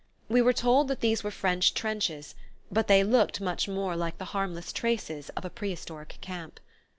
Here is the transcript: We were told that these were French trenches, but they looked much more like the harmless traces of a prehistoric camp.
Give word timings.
We 0.29 0.41
were 0.41 0.51
told 0.51 0.87
that 0.87 1.01
these 1.01 1.23
were 1.23 1.29
French 1.29 1.75
trenches, 1.75 2.33
but 2.71 2.87
they 2.87 3.03
looked 3.03 3.39
much 3.39 3.67
more 3.67 3.95
like 3.95 4.17
the 4.17 4.25
harmless 4.33 4.73
traces 4.73 5.29
of 5.37 5.45
a 5.45 5.49
prehistoric 5.51 6.17
camp. 6.21 6.59